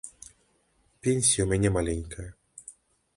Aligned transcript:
Пенсія 1.07 1.41
ў 1.43 1.47
мяне 1.51 1.69
маленькая. 1.77 2.29